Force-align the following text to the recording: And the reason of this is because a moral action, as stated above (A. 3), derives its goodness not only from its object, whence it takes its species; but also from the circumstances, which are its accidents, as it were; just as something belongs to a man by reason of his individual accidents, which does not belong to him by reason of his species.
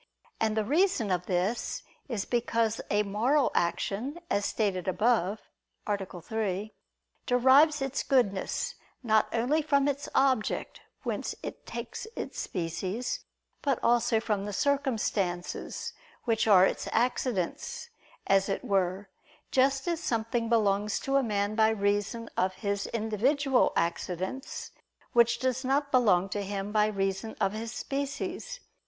And 0.39 0.57
the 0.57 0.65
reason 0.65 1.11
of 1.11 1.27
this 1.27 1.83
is 2.09 2.25
because 2.25 2.81
a 2.89 3.03
moral 3.03 3.51
action, 3.53 4.17
as 4.31 4.47
stated 4.47 4.87
above 4.87 5.41
(A. 5.85 6.21
3), 6.21 6.73
derives 7.27 7.83
its 7.83 8.01
goodness 8.01 8.73
not 9.03 9.27
only 9.31 9.61
from 9.61 9.87
its 9.87 10.09
object, 10.15 10.81
whence 11.03 11.35
it 11.43 11.67
takes 11.67 12.07
its 12.15 12.39
species; 12.39 13.25
but 13.61 13.77
also 13.83 14.19
from 14.19 14.45
the 14.45 14.53
circumstances, 14.53 15.93
which 16.23 16.47
are 16.47 16.65
its 16.65 16.87
accidents, 16.91 17.91
as 18.25 18.49
it 18.49 18.63
were; 18.65 19.07
just 19.51 19.87
as 19.87 19.99
something 19.99 20.49
belongs 20.49 20.99
to 21.01 21.15
a 21.17 21.21
man 21.21 21.53
by 21.53 21.69
reason 21.69 22.27
of 22.35 22.55
his 22.55 22.87
individual 22.87 23.71
accidents, 23.75 24.71
which 25.13 25.37
does 25.37 25.63
not 25.63 25.91
belong 25.91 26.27
to 26.27 26.41
him 26.41 26.71
by 26.71 26.87
reason 26.87 27.35
of 27.39 27.51
his 27.53 27.71
species. 27.71 28.61